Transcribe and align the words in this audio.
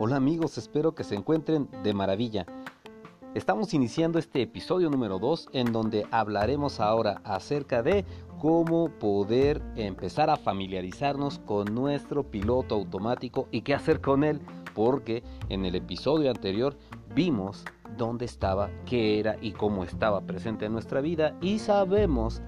Hola 0.00 0.16
amigos, 0.16 0.58
espero 0.58 0.96
que 0.96 1.04
se 1.04 1.14
encuentren 1.14 1.68
de 1.84 1.94
maravilla. 1.94 2.44
Estamos 3.34 3.72
iniciando 3.72 4.18
este 4.18 4.42
episodio 4.42 4.90
número 4.90 5.20
2 5.20 5.50
en 5.52 5.70
donde 5.70 6.06
hablaremos 6.10 6.80
ahora 6.80 7.20
acerca 7.22 7.84
de 7.84 8.04
cómo 8.40 8.88
poder 8.98 9.62
empezar 9.76 10.28
a 10.28 10.36
familiarizarnos 10.36 11.38
con 11.38 11.72
nuestro 11.72 12.24
piloto 12.24 12.74
automático 12.74 13.46
y 13.52 13.60
qué 13.60 13.74
hacer 13.74 14.00
con 14.00 14.24
él, 14.24 14.40
porque 14.74 15.22
en 15.50 15.64
el 15.66 15.76
episodio 15.76 16.30
anterior 16.30 16.76
vimos 17.14 17.64
dónde 17.96 18.24
estaba, 18.24 18.70
qué 18.86 19.20
era 19.20 19.36
y 19.40 19.52
cómo 19.52 19.84
estaba 19.84 20.20
presente 20.22 20.66
en 20.66 20.72
nuestra 20.72 21.00
vida 21.00 21.36
y 21.40 21.60
sabemos 21.60 22.42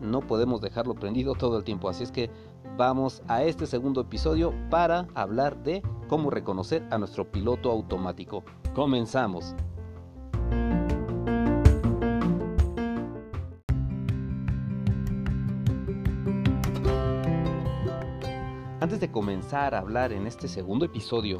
no 0.00 0.20
podemos 0.20 0.60
dejarlo 0.60 0.94
prendido 0.94 1.34
todo 1.34 1.56
el 1.56 1.64
tiempo. 1.64 1.88
Así 1.88 2.02
es 2.02 2.10
que 2.10 2.28
vamos 2.76 3.22
a 3.28 3.44
este 3.44 3.66
segundo 3.66 4.00
episodio 4.00 4.52
para 4.68 5.06
hablar 5.14 5.62
de 5.62 5.82
cómo 6.08 6.30
reconocer 6.30 6.84
a 6.90 6.98
nuestro 6.98 7.30
piloto 7.30 7.70
automático. 7.70 8.42
Comenzamos. 8.74 9.54
Antes 18.80 18.98
de 18.98 19.12
comenzar 19.12 19.74
a 19.74 19.78
hablar 19.78 20.12
en 20.12 20.26
este 20.26 20.48
segundo 20.48 20.84
episodio 20.86 21.38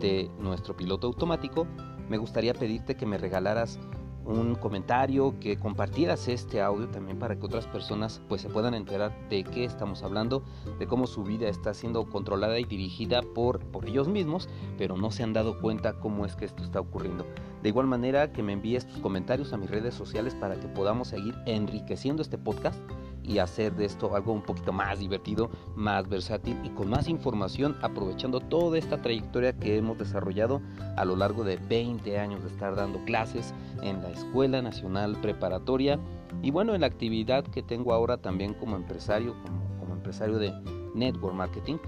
de 0.00 0.30
nuestro 0.38 0.76
piloto 0.76 1.06
automático, 1.06 1.66
me 2.08 2.18
gustaría 2.18 2.52
pedirte 2.52 2.96
que 2.96 3.06
me 3.06 3.16
regalaras 3.16 3.78
un 4.24 4.54
comentario, 4.54 5.38
que 5.40 5.56
compartieras 5.56 6.28
este 6.28 6.60
audio 6.60 6.88
también 6.88 7.18
para 7.18 7.36
que 7.36 7.46
otras 7.46 7.66
personas 7.66 8.20
pues 8.28 8.40
se 8.42 8.48
puedan 8.48 8.74
enterar 8.74 9.12
de 9.28 9.44
qué 9.44 9.64
estamos 9.64 10.02
hablando, 10.02 10.42
de 10.78 10.86
cómo 10.86 11.06
su 11.06 11.24
vida 11.24 11.48
está 11.48 11.74
siendo 11.74 12.08
controlada 12.08 12.58
y 12.58 12.64
dirigida 12.64 13.22
por, 13.22 13.60
por 13.60 13.86
ellos 13.86 14.08
mismos, 14.08 14.48
pero 14.78 14.96
no 14.96 15.10
se 15.10 15.22
han 15.22 15.32
dado 15.32 15.60
cuenta 15.60 15.94
cómo 15.94 16.24
es 16.24 16.36
que 16.36 16.44
esto 16.44 16.62
está 16.62 16.80
ocurriendo. 16.80 17.26
De 17.62 17.68
igual 17.68 17.86
manera 17.86 18.32
que 18.32 18.42
me 18.42 18.52
envíes 18.52 18.86
tus 18.86 18.98
comentarios 18.98 19.52
a 19.52 19.56
mis 19.56 19.70
redes 19.70 19.94
sociales 19.94 20.34
para 20.34 20.58
que 20.58 20.68
podamos 20.68 21.08
seguir 21.08 21.34
enriqueciendo 21.46 22.22
este 22.22 22.38
podcast 22.38 22.80
y 23.24 23.38
hacer 23.38 23.74
de 23.74 23.84
esto 23.84 24.14
algo 24.14 24.32
un 24.32 24.42
poquito 24.42 24.72
más 24.72 24.98
divertido, 24.98 25.50
más 25.74 26.08
versátil 26.08 26.58
y 26.64 26.70
con 26.70 26.88
más 26.88 27.08
información, 27.08 27.76
aprovechando 27.82 28.40
toda 28.40 28.78
esta 28.78 29.00
trayectoria 29.00 29.52
que 29.52 29.76
hemos 29.76 29.98
desarrollado 29.98 30.60
a 30.96 31.04
lo 31.04 31.16
largo 31.16 31.44
de 31.44 31.56
20 31.56 32.18
años 32.18 32.42
de 32.42 32.48
estar 32.48 32.74
dando 32.74 33.04
clases 33.04 33.54
en 33.82 34.02
la 34.02 34.10
Escuela 34.10 34.62
Nacional 34.62 35.20
Preparatoria 35.20 35.98
y 36.42 36.50
bueno, 36.50 36.74
en 36.74 36.80
la 36.80 36.86
actividad 36.86 37.44
que 37.44 37.62
tengo 37.62 37.92
ahora 37.92 38.16
también 38.16 38.54
como 38.54 38.76
empresario, 38.76 39.34
como, 39.42 39.78
como 39.78 39.94
empresario 39.94 40.38
de 40.38 40.52
Network 40.94 41.34
Marketing 41.34 41.78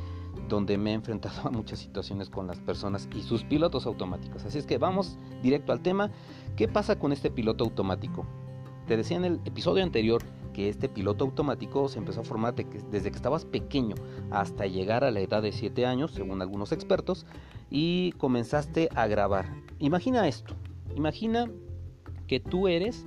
donde 0.49 0.77
me 0.77 0.91
he 0.91 0.95
enfrentado 0.95 1.49
a 1.49 1.51
muchas 1.51 1.79
situaciones 1.79 2.29
con 2.29 2.47
las 2.47 2.61
personas 2.61 3.09
y 3.15 3.23
sus 3.23 3.45
pilotos 3.45 3.87
automáticos. 3.87 4.45
Así 4.45 4.59
es 4.59 4.67
que 4.67 4.79
vamos 4.79 5.19
directo 5.43 5.73
al 5.73 5.81
tema. 5.81 6.11
¿Qué 6.57 6.69
pasa 6.69 6.99
con 6.99 7.13
este 7.13 7.31
piloto 7.31 7.65
automático? 7.65 8.27
Te 8.87 8.97
decía 8.97 9.17
en 9.17 9.25
el 9.25 9.41
episodio 9.45 9.83
anterior 9.83 10.23
que 10.53 10.69
este 10.69 10.89
piloto 10.89 11.25
automático 11.25 11.89
se 11.89 11.99
empezó 11.99 12.21
a 12.21 12.25
formar 12.25 12.55
desde 12.55 13.11
que 13.11 13.17
estabas 13.17 13.45
pequeño 13.45 13.95
hasta 14.31 14.67
llegar 14.67 15.05
a 15.05 15.11
la 15.11 15.21
edad 15.21 15.43
de 15.43 15.53
7 15.53 15.87
años, 15.87 16.13
según 16.13 16.43
algunos 16.43 16.71
expertos, 16.71 17.27
y 17.71 18.13
comenzaste 18.13 18.89
a 18.95 19.07
grabar. 19.07 19.47
Imagina 19.79 20.29
esto, 20.29 20.55
imagina 20.95 21.51
que 22.27 22.41
tú 22.41 22.69
eres 22.69 23.07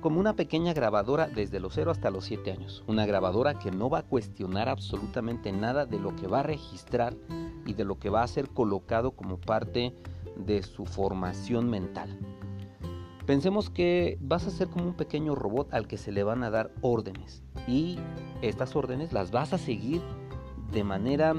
como 0.00 0.20
una 0.20 0.34
pequeña 0.34 0.74
grabadora 0.74 1.26
desde 1.26 1.60
los 1.60 1.74
0 1.74 1.90
hasta 1.90 2.10
los 2.10 2.24
7 2.24 2.52
años. 2.52 2.84
Una 2.86 3.06
grabadora 3.06 3.58
que 3.58 3.70
no 3.70 3.88
va 3.88 4.00
a 4.00 4.06
cuestionar 4.06 4.68
absolutamente 4.68 5.52
nada 5.52 5.86
de 5.86 5.98
lo 5.98 6.14
que 6.16 6.26
va 6.26 6.40
a 6.40 6.44
registrar 6.44 7.16
y 7.66 7.74
de 7.74 7.84
lo 7.84 7.98
que 7.98 8.10
va 8.10 8.22
a 8.22 8.28
ser 8.28 8.48
colocado 8.48 9.12
como 9.12 9.38
parte 9.38 9.94
de 10.36 10.62
su 10.62 10.86
formación 10.86 11.68
mental. 11.68 12.16
Pensemos 13.28 13.68
que 13.68 14.16
vas 14.22 14.46
a 14.46 14.50
ser 14.50 14.68
como 14.68 14.86
un 14.86 14.94
pequeño 14.94 15.34
robot 15.34 15.74
al 15.74 15.86
que 15.86 15.98
se 15.98 16.12
le 16.12 16.22
van 16.22 16.42
a 16.42 16.48
dar 16.48 16.70
órdenes 16.80 17.42
y 17.66 17.98
estas 18.40 18.74
órdenes 18.74 19.12
las 19.12 19.32
vas 19.32 19.52
a 19.52 19.58
seguir 19.58 20.00
de 20.72 20.82
manera 20.82 21.34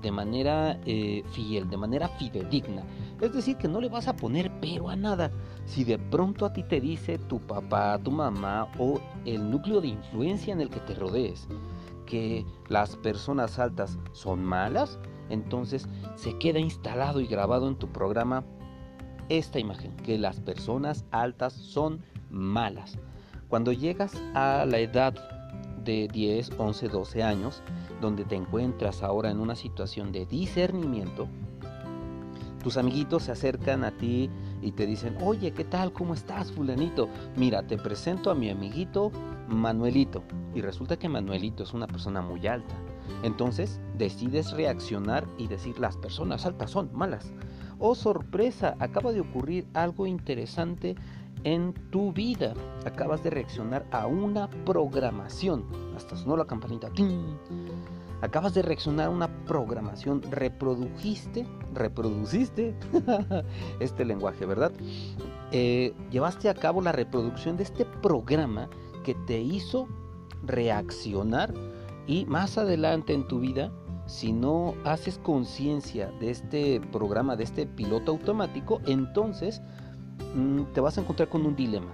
de 0.00 0.10
manera 0.10 0.80
eh, 0.86 1.22
fiel, 1.32 1.68
de 1.68 1.76
manera 1.76 2.08
fidedigna. 2.08 2.82
Es 3.20 3.34
decir, 3.34 3.58
que 3.58 3.68
no 3.68 3.82
le 3.82 3.90
vas 3.90 4.08
a 4.08 4.16
poner 4.16 4.50
pero 4.62 4.88
a 4.88 4.96
nada. 4.96 5.30
Si 5.66 5.84
de 5.84 5.98
pronto 5.98 6.46
a 6.46 6.54
ti 6.54 6.62
te 6.62 6.80
dice 6.80 7.18
tu 7.18 7.38
papá, 7.40 7.98
tu 8.02 8.10
mamá 8.10 8.72
o 8.78 8.98
el 9.26 9.50
núcleo 9.50 9.82
de 9.82 9.88
influencia 9.88 10.50
en 10.50 10.62
el 10.62 10.70
que 10.70 10.80
te 10.80 10.94
rodees 10.94 11.46
que 12.06 12.46
las 12.68 12.96
personas 12.96 13.58
altas 13.58 13.98
son 14.12 14.42
malas, 14.42 14.98
entonces 15.28 15.90
se 16.14 16.38
queda 16.38 16.58
instalado 16.58 17.20
y 17.20 17.26
grabado 17.26 17.68
en 17.68 17.76
tu 17.76 17.88
programa 17.88 18.44
esta 19.28 19.58
imagen, 19.58 19.96
que 19.98 20.18
las 20.18 20.40
personas 20.40 21.04
altas 21.10 21.52
son 21.52 22.00
malas. 22.30 22.98
Cuando 23.48 23.72
llegas 23.72 24.14
a 24.34 24.64
la 24.66 24.78
edad 24.78 25.14
de 25.84 26.08
10, 26.08 26.52
11, 26.58 26.88
12 26.88 27.22
años, 27.22 27.62
donde 28.00 28.24
te 28.24 28.34
encuentras 28.34 29.02
ahora 29.02 29.30
en 29.30 29.40
una 29.40 29.54
situación 29.54 30.12
de 30.12 30.26
discernimiento, 30.26 31.28
tus 32.64 32.78
amiguitos 32.78 33.24
se 33.24 33.32
acercan 33.32 33.84
a 33.84 33.90
ti 33.90 34.30
y 34.62 34.72
te 34.72 34.86
dicen, 34.86 35.18
oye, 35.22 35.52
¿qué 35.52 35.64
tal? 35.64 35.92
¿Cómo 35.92 36.14
estás, 36.14 36.50
fulanito? 36.50 37.10
Mira, 37.36 37.62
te 37.66 37.76
presento 37.76 38.30
a 38.30 38.34
mi 38.34 38.48
amiguito 38.48 39.12
Manuelito. 39.48 40.22
Y 40.54 40.62
resulta 40.62 40.98
que 40.98 41.10
Manuelito 41.10 41.62
es 41.62 41.74
una 41.74 41.86
persona 41.86 42.22
muy 42.22 42.46
alta. 42.46 42.74
Entonces 43.22 43.80
decides 43.98 44.52
reaccionar 44.52 45.26
y 45.36 45.48
decir, 45.48 45.78
las 45.78 45.98
personas 45.98 46.46
altas 46.46 46.70
son 46.70 46.88
malas. 46.94 47.34
Oh 47.86 47.94
sorpresa, 47.94 48.76
acaba 48.78 49.12
de 49.12 49.20
ocurrir 49.20 49.66
algo 49.74 50.06
interesante 50.06 50.94
en 51.42 51.74
tu 51.90 52.14
vida. 52.14 52.54
Acabas 52.86 53.22
de 53.22 53.28
reaccionar 53.28 53.84
a 53.90 54.06
una 54.06 54.48
programación. 54.64 55.66
Hasta 55.94 56.16
sonó 56.16 56.34
la 56.34 56.46
campanita. 56.46 56.88
Acabas 58.22 58.54
de 58.54 58.62
reaccionar 58.62 59.08
a 59.08 59.10
una 59.10 59.28
programación. 59.44 60.22
Reprodujiste, 60.30 61.46
reproduciste 61.74 62.74
este 63.80 64.06
lenguaje, 64.06 64.46
¿verdad? 64.46 64.72
Eh, 65.52 65.92
llevaste 66.10 66.48
a 66.48 66.54
cabo 66.54 66.80
la 66.80 66.92
reproducción 66.92 67.58
de 67.58 67.64
este 67.64 67.84
programa 67.84 68.70
que 69.04 69.14
te 69.26 69.42
hizo 69.42 69.88
reaccionar 70.42 71.52
y 72.06 72.24
más 72.24 72.56
adelante 72.56 73.12
en 73.12 73.28
tu 73.28 73.40
vida 73.40 73.70
si 74.06 74.32
no 74.32 74.74
haces 74.84 75.18
conciencia 75.18 76.10
de 76.20 76.30
este 76.30 76.80
programa, 76.92 77.36
de 77.36 77.44
este 77.44 77.66
piloto 77.66 78.12
automático, 78.12 78.80
entonces 78.86 79.62
mm, 80.34 80.64
te 80.74 80.80
vas 80.80 80.98
a 80.98 81.00
encontrar 81.00 81.28
con 81.28 81.46
un 81.46 81.56
dilema. 81.56 81.92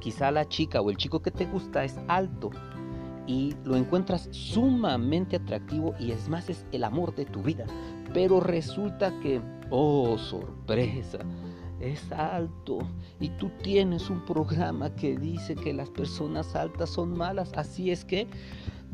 Quizá 0.00 0.30
la 0.30 0.48
chica 0.48 0.80
o 0.80 0.90
el 0.90 0.96
chico 0.96 1.20
que 1.20 1.30
te 1.30 1.46
gusta 1.46 1.84
es 1.84 1.98
alto 2.06 2.50
y 3.26 3.54
lo 3.64 3.76
encuentras 3.76 4.28
sumamente 4.30 5.36
atractivo 5.36 5.94
y 5.98 6.12
es 6.12 6.28
más 6.28 6.48
es 6.48 6.64
el 6.72 6.84
amor 6.84 7.14
de 7.14 7.24
tu 7.24 7.42
vida. 7.42 7.66
Pero 8.14 8.40
resulta 8.40 9.12
que, 9.20 9.40
oh 9.70 10.16
sorpresa, 10.16 11.18
es 11.80 12.10
alto 12.12 12.78
y 13.20 13.28
tú 13.30 13.50
tienes 13.62 14.08
un 14.08 14.24
programa 14.24 14.94
que 14.94 15.18
dice 15.18 15.54
que 15.54 15.72
las 15.72 15.90
personas 15.90 16.54
altas 16.54 16.90
son 16.90 17.16
malas. 17.16 17.52
Así 17.56 17.90
es 17.90 18.04
que 18.04 18.28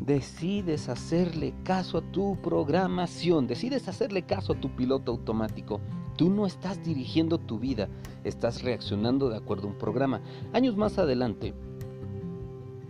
decides 0.04 0.88
hacerle 0.88 1.54
caso 1.64 1.98
a 1.98 2.12
tu 2.12 2.36
programación, 2.42 3.46
decides 3.46 3.88
hacerle 3.88 4.22
caso 4.22 4.54
a 4.54 4.60
tu 4.60 4.74
piloto 4.74 5.12
automático. 5.12 5.80
Tú 6.16 6.30
no 6.30 6.46
estás 6.46 6.82
dirigiendo 6.82 7.38
tu 7.38 7.58
vida, 7.58 7.88
estás 8.24 8.62
reaccionando 8.62 9.28
de 9.28 9.36
acuerdo 9.36 9.68
a 9.68 9.70
un 9.70 9.78
programa. 9.78 10.20
Años 10.52 10.76
más 10.76 10.98
adelante, 10.98 11.54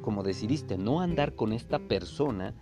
como 0.00 0.22
decidiste 0.22 0.78
no 0.78 1.00
andar 1.00 1.34
con 1.34 1.52
esta 1.52 1.78
persona, 1.78 2.54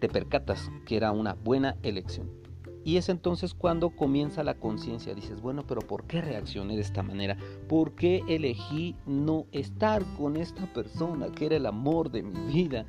te 0.00 0.08
percatas 0.08 0.70
que 0.84 0.96
era 0.96 1.12
una 1.12 1.34
buena 1.34 1.76
elección. 1.82 2.45
Y 2.86 2.98
es 2.98 3.08
entonces 3.08 3.52
cuando 3.52 3.90
comienza 3.90 4.44
la 4.44 4.54
conciencia. 4.54 5.12
Dices, 5.12 5.40
bueno, 5.40 5.64
pero 5.66 5.80
¿por 5.80 6.04
qué 6.04 6.20
reaccioné 6.20 6.76
de 6.76 6.82
esta 6.82 7.02
manera? 7.02 7.36
¿Por 7.68 7.96
qué 7.96 8.22
elegí 8.28 8.94
no 9.06 9.46
estar 9.50 10.04
con 10.16 10.36
esta 10.36 10.72
persona 10.72 11.26
que 11.32 11.46
era 11.46 11.56
el 11.56 11.66
amor 11.66 12.12
de 12.12 12.22
mi 12.22 12.52
vida? 12.52 12.86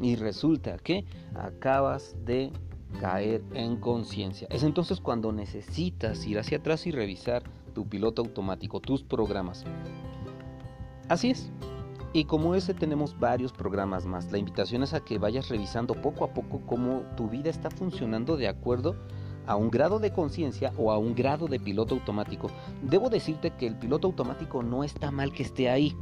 Y 0.00 0.14
resulta 0.14 0.78
que 0.78 1.04
acabas 1.34 2.14
de 2.24 2.52
caer 3.00 3.42
en 3.52 3.78
conciencia. 3.78 4.46
Es 4.52 4.62
entonces 4.62 5.00
cuando 5.00 5.32
necesitas 5.32 6.24
ir 6.28 6.38
hacia 6.38 6.58
atrás 6.58 6.86
y 6.86 6.92
revisar 6.92 7.42
tu 7.74 7.88
piloto 7.88 8.22
automático, 8.22 8.78
tus 8.78 9.02
programas. 9.02 9.64
Así 11.08 11.30
es. 11.30 11.50
Y 12.12 12.26
como 12.26 12.54
ese 12.54 12.72
tenemos 12.72 13.18
varios 13.18 13.52
programas 13.52 14.06
más. 14.06 14.30
La 14.30 14.38
invitación 14.38 14.84
es 14.84 14.94
a 14.94 15.00
que 15.00 15.18
vayas 15.18 15.48
revisando 15.48 15.94
poco 15.94 16.22
a 16.22 16.32
poco 16.34 16.60
cómo 16.66 17.02
tu 17.16 17.28
vida 17.28 17.50
está 17.50 17.68
funcionando 17.68 18.36
de 18.36 18.46
acuerdo 18.46 18.94
un 19.48 19.70
grado 19.70 19.98
de 19.98 20.12
conciencia 20.12 20.72
o 20.76 20.92
a 20.92 20.98
un 20.98 21.14
grado 21.14 21.46
de 21.46 21.60
piloto 21.60 21.94
automático. 21.94 22.50
Debo 22.82 23.10
decirte 23.10 23.50
que 23.52 23.66
el 23.66 23.76
piloto 23.76 24.06
automático 24.06 24.62
no 24.62 24.84
está 24.84 25.10
mal 25.10 25.32
que 25.32 25.42
esté 25.42 25.68
ahí. 25.68 25.96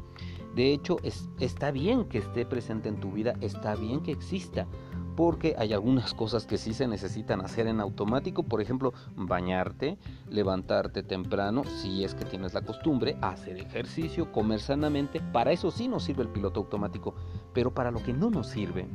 De 0.55 0.73
hecho, 0.73 0.97
está 1.39 1.71
bien 1.71 2.05
que 2.05 2.19
esté 2.19 2.45
presente 2.45 2.89
en 2.89 3.01
tu 3.01 3.13
vida, 3.13 3.35
está 3.41 3.77
bien 3.77 4.01
que 4.01 4.13
exista, 4.13 4.67
porque 5.15 5.55
hay 5.59 5.73
algunas 5.73 6.15
cosas 6.15 6.47
que 6.47 6.59
sí 6.59 6.73
se 6.73 6.87
necesitan 6.87 7.41
hacer 7.41 7.67
en 7.67 7.81
automático, 7.81 8.43
por 8.43 8.61
ejemplo, 8.61 8.93
bañarte, 9.15 9.99
levantarte 10.29 11.03
temprano, 11.03 11.65
si 11.65 12.05
es 12.05 12.15
que 12.15 12.25
tienes 12.25 12.55
la 12.55 12.63
costumbre, 12.63 13.17
hacer 13.21 13.59
ejercicio, 13.59 14.33
comer 14.33 14.61
sanamente, 14.61 15.21
para 15.21 15.53
eso 15.53 15.71
sí 15.71 15.87
nos 15.87 16.05
sirve 16.05 16.23
el 16.23 16.29
piloto 16.29 16.61
automático, 16.61 17.15
pero 17.53 17.73
para 17.73 17.91
lo 17.91 18.03
que 18.03 18.13
no 18.13 18.31
nos 18.31 18.49
sirve 18.49 18.87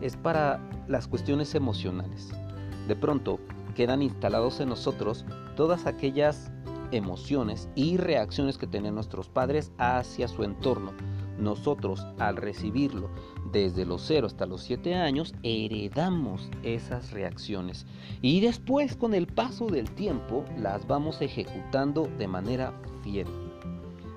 es 0.00 0.16
para 0.16 0.60
las 0.88 1.06
cuestiones 1.06 1.54
emocionales. 1.54 2.32
De 2.90 2.96
pronto 2.96 3.38
quedan 3.76 4.02
instalados 4.02 4.58
en 4.58 4.68
nosotros 4.68 5.24
todas 5.54 5.86
aquellas 5.86 6.50
emociones 6.90 7.68
y 7.76 7.98
reacciones 7.98 8.58
que 8.58 8.66
tienen 8.66 8.96
nuestros 8.96 9.28
padres 9.28 9.70
hacia 9.78 10.26
su 10.26 10.42
entorno. 10.42 10.90
Nosotros 11.38 12.04
al 12.18 12.36
recibirlo 12.36 13.08
desde 13.52 13.84
los 13.84 14.02
0 14.08 14.26
hasta 14.26 14.44
los 14.44 14.62
7 14.62 14.96
años 14.96 15.34
heredamos 15.44 16.50
esas 16.64 17.12
reacciones 17.12 17.86
y 18.22 18.40
después 18.40 18.96
con 18.96 19.14
el 19.14 19.28
paso 19.28 19.68
del 19.68 19.88
tiempo 19.92 20.44
las 20.58 20.84
vamos 20.88 21.22
ejecutando 21.22 22.10
de 22.18 22.26
manera 22.26 22.74
fiel. 23.04 23.49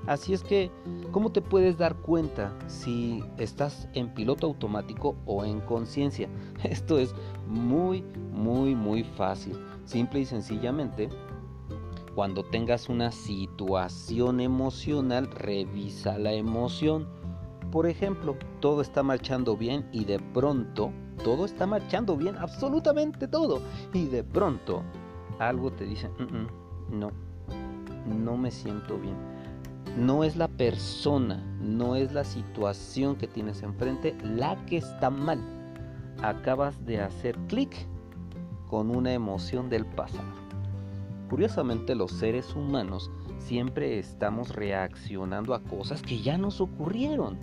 Así 0.05 0.33
es 0.33 0.43
que, 0.43 0.69
¿cómo 1.11 1.31
te 1.31 1.41
puedes 1.41 1.77
dar 1.77 1.95
cuenta 1.95 2.53
si 2.67 3.23
estás 3.37 3.87
en 3.93 4.13
piloto 4.13 4.47
automático 4.47 5.15
o 5.25 5.45
en 5.45 5.61
conciencia? 5.61 6.27
Esto 6.63 6.99
es 6.99 7.15
muy, 7.47 8.03
muy, 8.31 8.75
muy 8.75 9.03
fácil. 9.03 9.57
Simple 9.85 10.21
y 10.21 10.25
sencillamente 10.25 11.09
cuando 12.15 12.43
tengas 12.43 12.89
una 12.89 13.11
situación 13.11 14.39
emocional, 14.39 15.31
revisa 15.31 16.19
la 16.19 16.31
emoción. 16.31 17.07
Por 17.71 17.87
ejemplo, 17.87 18.37
todo 18.59 18.81
está 18.81 19.01
marchando 19.01 19.57
bien 19.57 19.89
y 19.91 20.05
de 20.05 20.19
pronto, 20.19 20.91
todo 21.23 21.45
está 21.45 21.65
marchando 21.65 22.15
bien, 22.15 22.37
absolutamente 22.37 23.27
todo. 23.27 23.61
Y 23.93 24.05
de 24.05 24.23
pronto, 24.23 24.83
algo 25.39 25.71
te 25.71 25.85
dice, 25.85 26.07
no, 26.91 27.09
no 28.05 28.37
me 28.37 28.51
siento 28.51 28.99
bien. 28.99 29.32
No 29.97 30.23
es 30.23 30.35
la 30.35 30.47
persona, 30.47 31.43
no 31.61 31.95
es 31.95 32.13
la 32.13 32.23
situación 32.23 33.15
que 33.15 33.27
tienes 33.27 33.61
enfrente 33.61 34.15
la 34.23 34.55
que 34.65 34.77
está 34.77 35.11
mal. 35.11 35.39
Acabas 36.23 36.83
de 36.85 36.99
hacer 36.99 37.37
clic 37.47 37.75
con 38.67 38.89
una 38.89 39.13
emoción 39.13 39.69
del 39.69 39.85
pasado. 39.85 40.33
Curiosamente 41.29 41.93
los 41.93 42.11
seres 42.11 42.55
humanos 42.55 43.11
siempre 43.37 43.99
estamos 43.99 44.55
reaccionando 44.55 45.53
a 45.53 45.61
cosas 45.61 46.01
que 46.01 46.21
ya 46.21 46.39
nos 46.39 46.59
ocurrieron. 46.59 47.37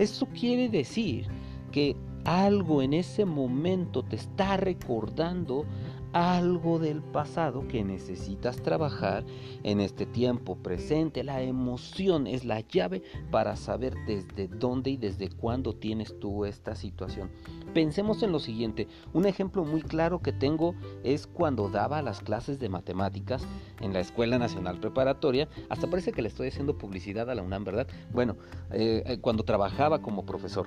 Eso 0.00 0.26
quiere 0.26 0.68
decir 0.68 1.28
que 1.70 1.96
algo 2.24 2.82
en 2.82 2.92
ese 2.92 3.24
momento 3.24 4.02
te 4.02 4.16
está 4.16 4.56
recordando 4.56 5.64
algo 6.12 6.78
del 6.78 7.02
pasado 7.02 7.66
que 7.68 7.84
necesitas 7.84 8.56
trabajar 8.62 9.24
en 9.62 9.80
este 9.80 10.06
tiempo 10.06 10.56
presente. 10.56 11.24
La 11.24 11.42
emoción 11.42 12.26
es 12.26 12.44
la 12.44 12.60
llave 12.60 13.02
para 13.30 13.56
saber 13.56 13.94
desde 14.06 14.48
dónde 14.48 14.90
y 14.90 14.96
desde 14.96 15.28
cuándo 15.30 15.74
tienes 15.74 16.18
tú 16.20 16.44
esta 16.44 16.74
situación. 16.74 17.30
Pensemos 17.74 18.22
en 18.22 18.32
lo 18.32 18.38
siguiente, 18.38 18.88
un 19.12 19.26
ejemplo 19.26 19.64
muy 19.64 19.82
claro 19.82 20.20
que 20.20 20.32
tengo 20.32 20.74
es 21.02 21.26
cuando 21.26 21.70
daba 21.70 22.02
las 22.02 22.20
clases 22.20 22.58
de 22.58 22.68
matemáticas 22.68 23.46
en 23.80 23.92
la 23.92 24.00
Escuela 24.00 24.38
Nacional 24.38 24.78
Preparatoria, 24.78 25.48
hasta 25.70 25.88
parece 25.88 26.12
que 26.12 26.22
le 26.22 26.28
estoy 26.28 26.48
haciendo 26.48 26.76
publicidad 26.76 27.30
a 27.30 27.34
la 27.34 27.42
UNAM, 27.42 27.64
¿verdad? 27.64 27.86
Bueno, 28.12 28.36
eh, 28.70 29.02
eh, 29.06 29.18
cuando 29.20 29.44
trabajaba 29.44 30.02
como 30.02 30.26
profesor, 30.26 30.66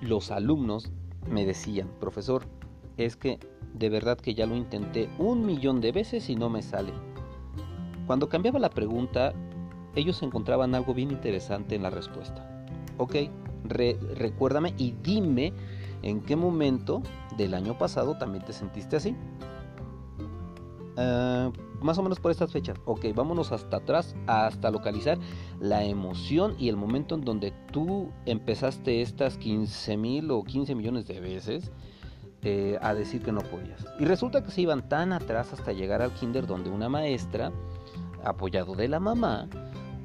los 0.00 0.30
alumnos 0.30 0.90
me 1.28 1.44
decían, 1.46 1.90
profesor, 2.00 2.46
es 3.04 3.16
que 3.16 3.38
de 3.74 3.88
verdad 3.88 4.18
que 4.18 4.34
ya 4.34 4.46
lo 4.46 4.56
intenté 4.56 5.08
un 5.18 5.46
millón 5.46 5.80
de 5.80 5.92
veces 5.92 6.28
y 6.28 6.36
no 6.36 6.50
me 6.50 6.62
sale. 6.62 6.92
Cuando 8.06 8.28
cambiaba 8.28 8.58
la 8.58 8.70
pregunta, 8.70 9.32
ellos 9.94 10.22
encontraban 10.22 10.74
algo 10.74 10.94
bien 10.94 11.10
interesante 11.10 11.74
en 11.74 11.82
la 11.82 11.90
respuesta. 11.90 12.66
Ok, 12.98 13.16
recuérdame 13.64 14.74
y 14.76 14.92
dime 15.02 15.52
en 16.02 16.20
qué 16.20 16.36
momento 16.36 17.02
del 17.36 17.54
año 17.54 17.78
pasado 17.78 18.18
también 18.18 18.44
te 18.44 18.52
sentiste 18.52 18.96
así. 18.96 19.16
Ah, 20.96 21.50
más 21.80 21.98
o 21.98 22.02
menos 22.02 22.20
por 22.20 22.30
estas 22.30 22.52
fechas. 22.52 22.78
Ok, 22.84 23.06
vámonos 23.14 23.52
hasta 23.52 23.78
atrás, 23.78 24.14
hasta 24.26 24.70
localizar 24.70 25.18
la 25.60 25.84
emoción 25.84 26.54
y 26.58 26.68
el 26.68 26.76
momento 26.76 27.14
en 27.14 27.22
donde 27.22 27.52
tú 27.72 28.10
empezaste 28.26 29.00
estas 29.00 29.38
15 29.38 29.96
mil 29.96 30.30
o 30.30 30.42
15 30.44 30.74
millones 30.74 31.06
de 31.06 31.20
veces 31.20 31.70
eh, 32.42 32.78
a 32.80 32.94
decir 32.94 33.22
que 33.22 33.32
no 33.32 33.40
podías. 33.40 33.84
Y 33.98 34.04
resulta 34.04 34.42
que 34.42 34.50
se 34.50 34.62
iban 34.62 34.88
tan 34.88 35.12
atrás 35.12 35.52
hasta 35.52 35.72
llegar 35.72 36.02
al 36.02 36.12
kinder 36.12 36.46
donde 36.46 36.70
una 36.70 36.88
maestra, 36.88 37.52
apoyado 38.24 38.74
de 38.74 38.88
la 38.88 39.00
mamá, 39.00 39.48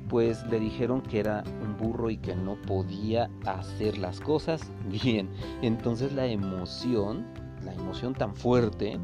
pues 0.10 0.46
le 0.48 0.60
dijeron 0.60 1.02
que 1.02 1.20
era 1.20 1.44
un 1.64 1.78
burro 1.78 2.10
y 2.10 2.18
que 2.18 2.36
no 2.36 2.56
podía 2.68 3.30
hacer 3.46 3.98
las 3.98 4.20
cosas 4.20 4.70
bien. 4.90 5.30
Entonces 5.62 6.14
la 6.14 6.26
emoción, 6.26 7.26
la 7.64 7.74
emoción 7.74 8.14
tan 8.14 8.36
fuerte, 8.36 9.00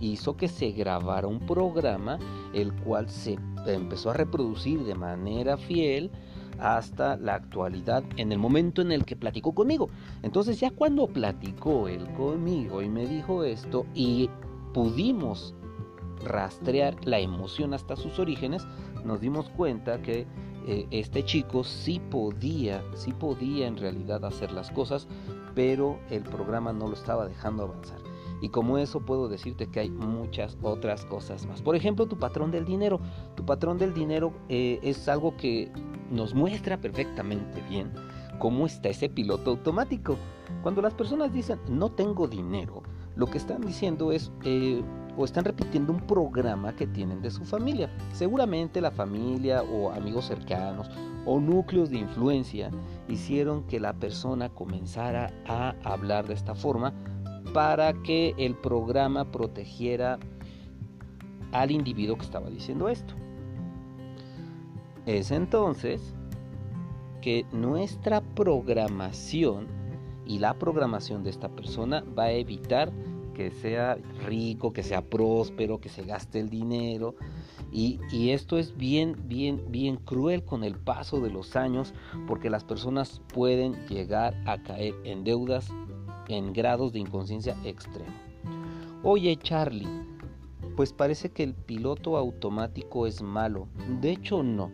hizo 0.00 0.36
que 0.36 0.48
se 0.48 0.72
grabara 0.72 1.28
un 1.28 1.38
programa 1.40 2.18
el 2.52 2.72
cual 2.72 3.08
se 3.08 3.38
empezó 3.66 4.10
a 4.10 4.14
reproducir 4.14 4.84
de 4.84 4.96
manera 4.96 5.56
fiel 5.56 6.10
hasta 6.62 7.16
la 7.16 7.34
actualidad 7.34 8.04
en 8.16 8.30
el 8.30 8.38
momento 8.38 8.82
en 8.82 8.92
el 8.92 9.04
que 9.04 9.16
platicó 9.16 9.52
conmigo. 9.52 9.90
Entonces 10.22 10.60
ya 10.60 10.70
cuando 10.70 11.08
platicó 11.08 11.88
él 11.88 12.06
conmigo 12.14 12.82
y 12.82 12.88
me 12.88 13.06
dijo 13.06 13.42
esto 13.42 13.84
y 13.94 14.30
pudimos 14.72 15.54
rastrear 16.24 16.96
la 17.04 17.18
emoción 17.18 17.74
hasta 17.74 17.96
sus 17.96 18.20
orígenes, 18.20 18.64
nos 19.04 19.20
dimos 19.20 19.48
cuenta 19.50 20.00
que 20.02 20.24
eh, 20.68 20.86
este 20.92 21.24
chico 21.24 21.64
sí 21.64 22.00
podía, 22.10 22.84
sí 22.94 23.12
podía 23.12 23.66
en 23.66 23.76
realidad 23.76 24.24
hacer 24.24 24.52
las 24.52 24.70
cosas, 24.70 25.08
pero 25.56 25.98
el 26.10 26.22
programa 26.22 26.72
no 26.72 26.86
lo 26.86 26.94
estaba 26.94 27.26
dejando 27.26 27.64
avanzar. 27.64 27.98
Y 28.40 28.48
como 28.48 28.78
eso 28.78 29.00
puedo 29.00 29.28
decirte 29.28 29.68
que 29.68 29.80
hay 29.80 29.90
muchas 29.90 30.56
otras 30.62 31.04
cosas 31.04 31.46
más. 31.46 31.62
Por 31.62 31.76
ejemplo, 31.76 32.06
tu 32.06 32.18
patrón 32.18 32.50
del 32.50 32.64
dinero. 32.64 33.00
Tu 33.36 33.44
patrón 33.46 33.78
del 33.78 33.94
dinero 33.94 34.32
eh, 34.48 34.80
es 34.82 35.08
algo 35.08 35.36
que 35.36 35.70
nos 36.12 36.34
muestra 36.34 36.80
perfectamente 36.80 37.60
bien 37.68 37.90
cómo 38.38 38.66
está 38.66 38.88
ese 38.88 39.08
piloto 39.08 39.50
automático. 39.50 40.16
Cuando 40.62 40.82
las 40.82 40.94
personas 40.94 41.32
dicen 41.32 41.58
no 41.68 41.90
tengo 41.90 42.28
dinero, 42.28 42.82
lo 43.16 43.26
que 43.26 43.38
están 43.38 43.60
diciendo 43.60 44.12
es 44.12 44.30
eh, 44.44 44.82
o 45.16 45.24
están 45.24 45.44
repitiendo 45.44 45.92
un 45.92 46.00
programa 46.00 46.74
que 46.74 46.86
tienen 46.86 47.20
de 47.22 47.30
su 47.30 47.44
familia. 47.44 47.90
Seguramente 48.12 48.80
la 48.80 48.90
familia 48.90 49.62
o 49.62 49.90
amigos 49.90 50.26
cercanos 50.26 50.90
o 51.26 51.38
núcleos 51.38 51.90
de 51.90 51.98
influencia 51.98 52.70
hicieron 53.08 53.64
que 53.64 53.78
la 53.78 53.92
persona 53.92 54.48
comenzara 54.48 55.32
a 55.46 55.74
hablar 55.84 56.26
de 56.26 56.34
esta 56.34 56.54
forma 56.54 56.92
para 57.52 57.92
que 58.02 58.34
el 58.38 58.54
programa 58.54 59.30
protegiera 59.30 60.18
al 61.52 61.70
individuo 61.70 62.16
que 62.16 62.24
estaba 62.24 62.48
diciendo 62.48 62.88
esto. 62.88 63.14
Es 65.06 65.30
entonces 65.30 66.14
que 67.20 67.44
nuestra 67.52 68.20
programación 68.20 69.66
y 70.26 70.38
la 70.38 70.54
programación 70.54 71.24
de 71.24 71.30
esta 71.30 71.48
persona 71.48 72.04
va 72.16 72.24
a 72.24 72.32
evitar 72.32 72.92
que 73.34 73.50
sea 73.50 73.96
rico, 74.26 74.72
que 74.72 74.82
sea 74.82 75.02
próspero, 75.02 75.80
que 75.80 75.88
se 75.88 76.02
gaste 76.02 76.40
el 76.40 76.50
dinero. 76.50 77.14
Y, 77.72 78.00
esto 78.30 78.58
es 78.58 78.76
bien, 78.76 79.16
bien, 79.24 79.62
bien 79.70 79.96
cruel 79.96 80.44
con 80.44 80.62
el 80.62 80.76
paso 80.76 81.20
de 81.20 81.30
los 81.30 81.56
años 81.56 81.94
porque 82.28 82.50
las 82.50 82.64
personas 82.64 83.22
pueden 83.32 83.74
llegar 83.86 84.34
a 84.46 84.62
caer 84.62 84.94
en 85.04 85.24
deudas 85.24 85.72
en 86.28 86.52
grados 86.52 86.92
de 86.92 86.98
inconsciencia 86.98 87.56
extremo. 87.64 88.12
Oye 89.02 89.36
Charlie, 89.36 89.88
pues 90.76 90.92
parece 90.92 91.30
que 91.30 91.42
el 91.42 91.54
piloto 91.54 92.16
automático 92.16 93.06
es 93.06 93.22
malo. 93.22 93.68
De 94.00 94.12
hecho 94.12 94.42
no. 94.42 94.70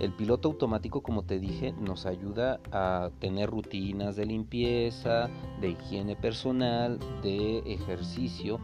El 0.00 0.12
piloto 0.12 0.48
automático, 0.48 1.02
como 1.02 1.22
te 1.22 1.38
dije, 1.38 1.72
nos 1.72 2.04
ayuda 2.04 2.60
a 2.70 3.10
tener 3.18 3.48
rutinas 3.48 4.14
de 4.16 4.26
limpieza, 4.26 5.30
de 5.60 5.70
higiene 5.70 6.16
personal, 6.16 6.98
de 7.22 7.58
ejercicio, 7.60 8.60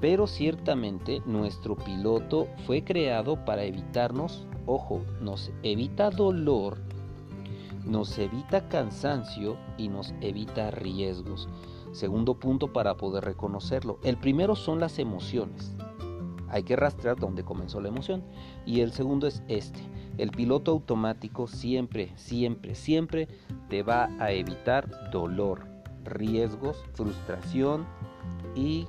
pero 0.00 0.26
ciertamente 0.26 1.20
nuestro 1.26 1.76
piloto 1.76 2.48
fue 2.66 2.82
creado 2.82 3.44
para 3.44 3.64
evitarnos, 3.64 4.46
ojo, 4.64 5.02
nos 5.20 5.52
evita 5.62 6.08
dolor, 6.08 6.78
nos 7.84 8.18
evita 8.18 8.68
cansancio 8.68 9.58
y 9.76 9.88
nos 9.88 10.14
evita 10.22 10.70
riesgos. 10.70 11.46
Segundo 11.92 12.38
punto 12.38 12.72
para 12.72 12.96
poder 12.96 13.24
reconocerlo. 13.24 13.98
El 14.02 14.16
primero 14.16 14.56
son 14.56 14.80
las 14.80 14.98
emociones. 14.98 15.74
Hay 16.48 16.62
que 16.62 16.76
rastrear 16.76 17.16
dónde 17.18 17.44
comenzó 17.44 17.80
la 17.80 17.88
emoción. 17.88 18.22
Y 18.64 18.80
el 18.80 18.92
segundo 18.92 19.26
es 19.26 19.42
este 19.48 19.80
El 20.20 20.32
piloto 20.32 20.72
automático 20.72 21.46
siempre, 21.46 22.12
siempre, 22.14 22.74
siempre 22.74 23.26
te 23.70 23.82
va 23.82 24.10
a 24.18 24.32
evitar 24.32 25.10
dolor, 25.10 25.66
riesgos, 26.04 26.84
frustración 26.92 27.86
y 28.54 28.86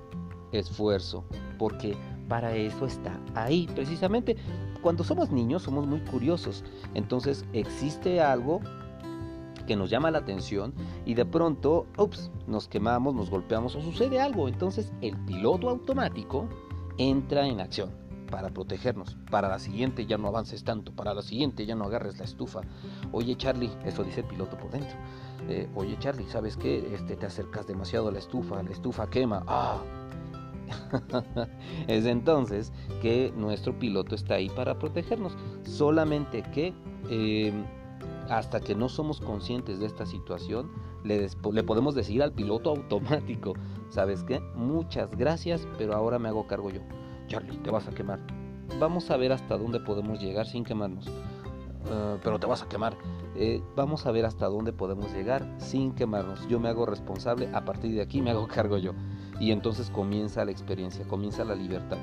esfuerzo, 0.52 1.24
porque 1.58 1.96
para 2.28 2.54
eso 2.54 2.86
está 2.86 3.18
ahí. 3.34 3.66
Precisamente 3.74 4.36
cuando 4.82 5.06
somos 5.06 5.32
niños 5.32 5.64
somos 5.64 5.88
muy 5.88 6.02
curiosos, 6.02 6.66
entonces 6.96 7.46
existe 7.54 8.20
algo 8.20 8.60
que 9.66 9.78
nos 9.78 9.90
llama 9.90 10.12
la 10.12 10.18
atención 10.18 10.74
y 11.06 11.14
de 11.14 11.26
pronto, 11.26 11.88
ups, 11.98 12.30
nos 12.46 12.68
quemamos, 12.68 13.16
nos 13.16 13.30
golpeamos 13.30 13.74
o 13.76 13.82
sucede 13.82 14.20
algo. 14.20 14.50
Entonces 14.50 14.92
el 15.00 15.16
piloto 15.20 15.70
automático 15.70 16.50
entra 16.98 17.48
en 17.48 17.62
acción 17.62 18.01
para 18.32 18.50
protegernos. 18.50 19.18
Para 19.30 19.50
la 19.50 19.60
siguiente 19.60 20.08
ya 20.08 20.18
no 20.18 20.28
avances 20.28 20.64
tanto, 20.64 20.92
para 20.94 21.14
la 21.14 21.22
siguiente 21.22 21.68
ya 21.68 21.76
no 21.76 21.86
agarres 21.86 22.18
la 22.18 22.26
estufa. 22.26 22.62
Oye 23.12 23.36
Charlie, 23.36 23.70
eso 23.86 24.04
dice 24.04 24.22
el 24.22 24.28
piloto 24.28 24.58
por 24.58 24.72
dentro. 24.72 24.98
Eh, 25.48 25.70
Oye 25.76 25.98
Charlie, 26.00 26.26
¿sabes 26.28 26.58
qué? 26.58 26.96
Este, 26.96 27.16
te 27.16 27.26
acercas 27.26 27.68
demasiado 27.68 28.08
a 28.08 28.12
la 28.12 28.20
estufa, 28.20 28.64
la 28.64 28.72
estufa 28.72 29.08
quema. 29.10 29.44
¡Ah! 29.48 29.82
es 31.88 32.06
entonces 32.06 32.72
que 33.02 33.34
nuestro 33.36 33.78
piloto 33.78 34.16
está 34.16 34.36
ahí 34.36 34.50
para 34.50 34.80
protegernos. 34.80 35.36
Solamente 35.64 36.44
que 36.54 36.74
em, 37.10 37.66
hasta 38.30 38.62
que 38.62 38.76
no 38.76 38.88
somos 38.88 39.20
conscientes 39.20 39.80
de 39.80 39.86
esta 39.88 40.06
situación, 40.06 40.72
le, 41.04 41.28
le, 41.52 41.64
podemos 41.64 41.96
decir 41.96 42.24
al 42.24 42.32
piloto 42.32 42.70
automático, 42.70 43.54
¿sabes 43.90 44.24
qué? 44.24 44.40
Muchas 44.56 45.16
gracias, 45.18 45.68
pero 45.78 45.96
ahora 45.96 46.20
me 46.20 46.30
hago 46.30 46.48
cargo 46.48 46.70
yo. 46.70 46.82
Charlie, 47.32 47.58
te 47.60 47.72
vas 47.72 47.88
a 47.88 47.92
quemar. 47.92 48.20
Vamos 48.78 49.10
a 49.10 49.16
ver 49.16 49.32
hasta 49.32 49.58
dónde 49.58 49.80
podemos 49.80 50.20
llegar 50.20 50.46
sin 50.46 50.66
quemarnos. 50.66 51.08
Uh, 51.08 52.18
pero 52.22 52.40
te 52.40 52.46
vas 52.46 52.62
a 52.62 52.68
quemar. 52.68 52.98
Eh, 53.38 53.64
vamos 53.74 54.06
a 54.06 54.12
ver 54.12 54.26
hasta 54.26 54.48
dónde 54.48 54.74
podemos 54.74 55.14
llegar 55.14 55.48
sin 55.58 55.94
quemarnos. 55.94 56.46
Yo 56.50 56.60
me 56.60 56.68
hago 56.68 56.86
responsable, 56.86 57.48
a 57.54 57.64
partir 57.64 57.96
de 57.96 58.02
aquí 58.02 58.22
me 58.22 58.32
hago 58.32 58.48
cargo 58.54 58.78
yo. 58.78 58.92
Y 59.40 59.54
entonces 59.54 59.90
comienza 59.90 60.44
la 60.44 60.52
experiencia, 60.52 61.08
comienza 61.08 61.46
la 61.46 61.56
libertad. 61.56 61.98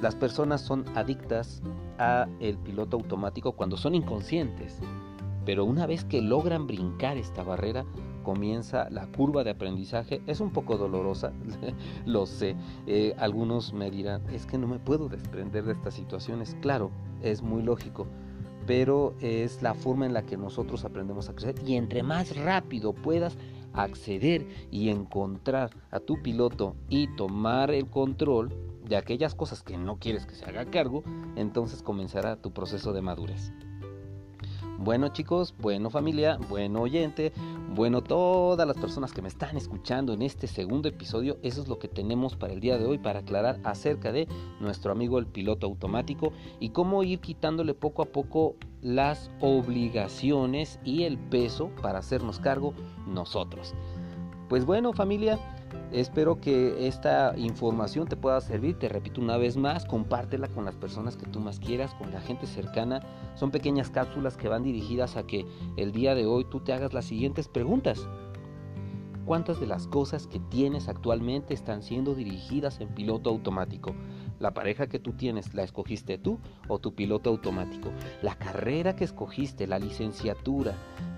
Las 0.00 0.14
personas 0.14 0.62
son 0.62 0.86
adictas 0.96 1.60
a 1.98 2.26
el 2.40 2.56
piloto 2.56 2.96
automático 2.96 3.52
cuando 3.52 3.76
son 3.76 3.94
inconscientes, 3.94 4.80
pero 5.44 5.66
una 5.66 5.86
vez 5.86 6.06
que 6.06 6.22
logran 6.22 6.66
brincar 6.66 7.18
esta 7.18 7.42
barrera, 7.42 7.84
comienza 8.28 8.90
la 8.90 9.06
curva 9.06 9.42
de 9.42 9.52
aprendizaje. 9.52 10.20
Es 10.26 10.40
un 10.40 10.50
poco 10.50 10.76
dolorosa, 10.76 11.32
lo 12.04 12.26
sé. 12.26 12.56
Eh, 12.86 13.14
algunos 13.16 13.72
me 13.72 13.90
dirán, 13.90 14.20
es 14.30 14.44
que 14.44 14.58
no 14.58 14.66
me 14.66 14.78
puedo 14.78 15.08
desprender 15.08 15.64
de 15.64 15.72
estas 15.72 15.94
situaciones. 15.94 16.54
Claro, 16.60 16.90
es 17.22 17.40
muy 17.40 17.62
lógico 17.62 18.06
pero 18.66 19.14
es 19.22 19.62
la 19.62 19.72
forma 19.72 20.04
en 20.04 20.12
la 20.12 20.26
que 20.26 20.36
nosotros 20.36 20.84
aprendemos 20.84 21.30
a 21.30 21.32
crecer 21.32 21.54
y 21.66 21.76
entre 21.76 22.02
más 22.02 22.36
rápido 22.36 22.92
puedas 22.92 23.38
acceder 23.72 24.46
y 24.70 24.90
encontrar 24.90 25.70
a 25.90 26.00
tu 26.00 26.20
piloto 26.20 26.76
y 26.90 27.06
tomar 27.16 27.70
el 27.70 27.86
control 27.86 28.52
de 28.86 28.98
aquellas 28.98 29.34
cosas 29.34 29.62
que 29.62 29.78
no 29.78 29.96
quieres 29.96 30.26
que 30.26 30.34
se 30.34 30.44
haga 30.44 30.66
cargo, 30.66 31.02
entonces 31.34 31.82
comenzará 31.82 32.36
tu 32.36 32.52
proceso 32.52 32.92
de 32.92 33.00
madurez. 33.00 33.54
Bueno 34.78 35.08
chicos, 35.08 35.56
bueno 35.58 35.90
familia, 35.90 36.38
bueno 36.48 36.82
oyente, 36.82 37.32
bueno 37.74 38.00
todas 38.00 38.64
las 38.64 38.76
personas 38.76 39.12
que 39.12 39.20
me 39.20 39.26
están 39.26 39.56
escuchando 39.56 40.12
en 40.12 40.22
este 40.22 40.46
segundo 40.46 40.88
episodio, 40.88 41.36
eso 41.42 41.60
es 41.60 41.66
lo 41.66 41.80
que 41.80 41.88
tenemos 41.88 42.36
para 42.36 42.52
el 42.52 42.60
día 42.60 42.78
de 42.78 42.86
hoy 42.86 42.96
para 42.96 43.18
aclarar 43.18 43.58
acerca 43.64 44.12
de 44.12 44.28
nuestro 44.60 44.92
amigo 44.92 45.18
el 45.18 45.26
piloto 45.26 45.66
automático 45.66 46.32
y 46.60 46.68
cómo 46.68 47.02
ir 47.02 47.18
quitándole 47.18 47.74
poco 47.74 48.02
a 48.02 48.06
poco 48.06 48.54
las 48.80 49.32
obligaciones 49.40 50.78
y 50.84 51.02
el 51.02 51.18
peso 51.18 51.72
para 51.82 51.98
hacernos 51.98 52.38
cargo 52.38 52.72
nosotros. 53.04 53.74
Pues 54.48 54.64
bueno 54.64 54.92
familia, 54.92 55.40
Espero 55.92 56.38
que 56.40 56.86
esta 56.86 57.32
información 57.36 58.06
te 58.06 58.16
pueda 58.16 58.40
servir. 58.40 58.78
Te 58.78 58.88
repito 58.88 59.20
una 59.20 59.36
vez 59.36 59.56
más, 59.56 59.86
compártela 59.86 60.48
con 60.48 60.64
las 60.64 60.76
personas 60.76 61.16
que 61.16 61.26
tú 61.26 61.40
más 61.40 61.60
quieras, 61.60 61.94
con 61.94 62.10
la 62.12 62.20
gente 62.20 62.46
cercana. 62.46 63.00
Son 63.36 63.50
pequeñas 63.50 63.90
cápsulas 63.90 64.36
que 64.36 64.48
van 64.48 64.62
dirigidas 64.62 65.16
a 65.16 65.26
que 65.26 65.46
el 65.76 65.92
día 65.92 66.14
de 66.14 66.26
hoy 66.26 66.44
tú 66.44 66.60
te 66.60 66.72
hagas 66.72 66.92
las 66.92 67.06
siguientes 67.06 67.48
preguntas. 67.48 68.06
¿Cuántas 69.24 69.60
de 69.60 69.66
las 69.66 69.86
cosas 69.86 70.26
que 70.26 70.40
tienes 70.40 70.88
actualmente 70.88 71.52
están 71.52 71.82
siendo 71.82 72.14
dirigidas 72.14 72.80
en 72.80 72.88
piloto 72.88 73.30
automático? 73.30 73.94
La 74.38 74.54
pareja 74.54 74.86
que 74.86 75.00
tú 75.00 75.12
tienes, 75.14 75.52
¿la 75.54 75.64
escogiste 75.64 76.16
tú 76.16 76.38
o 76.68 76.78
tu 76.78 76.94
piloto 76.94 77.30
automático? 77.30 77.90
La 78.22 78.36
carrera 78.36 78.94
que 78.94 79.04
escogiste, 79.04 79.66
la 79.66 79.80
licenciatura, 79.80 80.74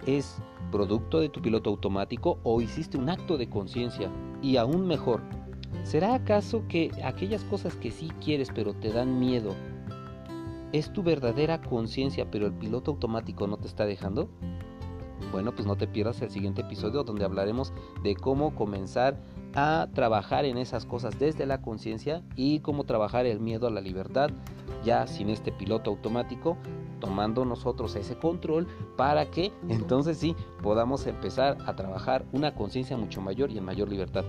¿es 0.06 0.38
producto 0.72 1.20
de 1.20 1.28
tu 1.28 1.42
piloto 1.42 1.68
automático 1.68 2.38
o 2.44 2.62
hiciste 2.62 2.96
un 2.96 3.10
acto 3.10 3.36
de 3.36 3.50
conciencia? 3.50 4.10
Y 4.40 4.56
aún 4.56 4.86
mejor, 4.86 5.20
¿será 5.82 6.14
acaso 6.14 6.66
que 6.66 6.90
aquellas 7.04 7.44
cosas 7.44 7.76
que 7.76 7.90
sí 7.90 8.10
quieres 8.24 8.48
pero 8.54 8.72
te 8.72 8.90
dan 8.90 9.20
miedo, 9.20 9.54
es 10.72 10.92
tu 10.92 11.02
verdadera 11.02 11.60
conciencia 11.60 12.30
pero 12.30 12.46
el 12.46 12.52
piloto 12.52 12.92
automático 12.92 13.46
no 13.46 13.58
te 13.58 13.66
está 13.66 13.84
dejando? 13.84 14.30
Bueno, 15.30 15.54
pues 15.54 15.66
no 15.66 15.76
te 15.76 15.86
pierdas 15.86 16.22
el 16.22 16.30
siguiente 16.30 16.62
episodio 16.62 17.04
donde 17.04 17.24
hablaremos 17.24 17.72
de 18.02 18.16
cómo 18.16 18.54
comenzar 18.54 19.20
a 19.54 19.88
trabajar 19.94 20.44
en 20.44 20.58
esas 20.58 20.86
cosas 20.86 21.18
desde 21.18 21.46
la 21.46 21.62
conciencia 21.62 22.22
y 22.36 22.60
cómo 22.60 22.84
trabajar 22.84 23.26
el 23.26 23.40
miedo 23.40 23.66
a 23.66 23.70
la 23.70 23.80
libertad 23.80 24.30
ya 24.84 25.06
sin 25.06 25.28
este 25.30 25.52
piloto 25.52 25.90
automático, 25.90 26.56
tomando 27.00 27.44
nosotros 27.44 27.96
ese 27.96 28.16
control 28.16 28.66
para 28.96 29.30
que 29.30 29.52
entonces 29.68 30.18
sí 30.18 30.34
podamos 30.62 31.06
empezar 31.06 31.58
a 31.66 31.76
trabajar 31.76 32.24
una 32.32 32.54
conciencia 32.54 32.96
mucho 32.96 33.20
mayor 33.20 33.50
y 33.50 33.58
en 33.58 33.64
mayor 33.64 33.88
libertad. 33.88 34.24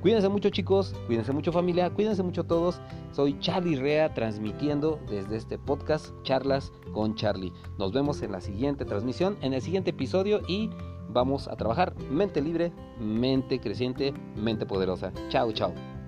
Cuídense 0.00 0.30
mucho 0.30 0.48
chicos, 0.48 0.94
cuídense 1.06 1.32
mucho 1.32 1.52
familia, 1.52 1.90
cuídense 1.90 2.22
mucho 2.22 2.44
todos. 2.44 2.80
Soy 3.12 3.38
Charlie 3.38 3.76
Rea 3.76 4.14
transmitiendo 4.14 4.98
desde 5.10 5.36
este 5.36 5.58
podcast 5.58 6.14
Charlas 6.22 6.72
con 6.94 7.14
Charlie. 7.16 7.52
Nos 7.78 7.92
vemos 7.92 8.22
en 8.22 8.32
la 8.32 8.40
siguiente 8.40 8.86
transmisión, 8.86 9.36
en 9.42 9.52
el 9.52 9.60
siguiente 9.60 9.90
episodio 9.90 10.40
y 10.48 10.70
vamos 11.12 11.48
a 11.48 11.56
trabajar 11.56 11.94
mente 12.10 12.40
libre, 12.40 12.72
mente 12.98 13.60
creciente, 13.60 14.12
mente 14.36 14.66
poderosa. 14.66 15.12
Chao, 15.28 15.52
chao. 15.52 15.99